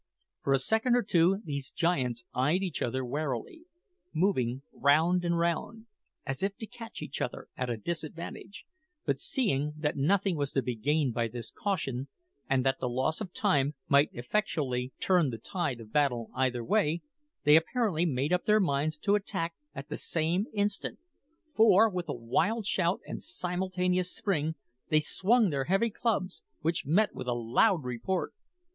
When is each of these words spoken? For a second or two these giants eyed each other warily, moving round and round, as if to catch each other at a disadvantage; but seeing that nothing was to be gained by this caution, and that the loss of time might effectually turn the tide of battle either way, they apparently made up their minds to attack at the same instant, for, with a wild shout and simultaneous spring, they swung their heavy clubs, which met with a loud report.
For 0.41 0.53
a 0.53 0.57
second 0.57 0.95
or 0.95 1.03
two 1.03 1.43
these 1.45 1.69
giants 1.69 2.23
eyed 2.33 2.63
each 2.63 2.81
other 2.81 3.05
warily, 3.05 3.65
moving 4.15 4.63
round 4.73 5.23
and 5.23 5.37
round, 5.37 5.85
as 6.25 6.41
if 6.41 6.57
to 6.57 6.65
catch 6.65 7.03
each 7.03 7.21
other 7.21 7.49
at 7.55 7.69
a 7.69 7.77
disadvantage; 7.77 8.65
but 9.05 9.19
seeing 9.21 9.73
that 9.77 9.95
nothing 9.97 10.35
was 10.35 10.53
to 10.53 10.63
be 10.63 10.75
gained 10.75 11.13
by 11.13 11.27
this 11.27 11.51
caution, 11.51 12.07
and 12.49 12.65
that 12.65 12.79
the 12.79 12.89
loss 12.89 13.21
of 13.21 13.31
time 13.31 13.75
might 13.87 14.09
effectually 14.11 14.91
turn 14.99 15.29
the 15.29 15.37
tide 15.37 15.79
of 15.79 15.93
battle 15.93 16.31
either 16.33 16.63
way, 16.63 17.03
they 17.43 17.55
apparently 17.55 18.03
made 18.03 18.33
up 18.33 18.45
their 18.45 18.59
minds 18.59 18.97
to 18.97 19.13
attack 19.13 19.53
at 19.75 19.89
the 19.89 19.97
same 19.97 20.47
instant, 20.51 20.97
for, 21.55 21.87
with 21.87 22.09
a 22.09 22.13
wild 22.15 22.65
shout 22.65 23.01
and 23.05 23.21
simultaneous 23.21 24.11
spring, 24.11 24.55
they 24.89 24.99
swung 24.99 25.51
their 25.51 25.65
heavy 25.65 25.91
clubs, 25.91 26.41
which 26.61 26.87
met 26.87 27.13
with 27.13 27.27
a 27.27 27.33
loud 27.35 27.83
report. 27.83 28.33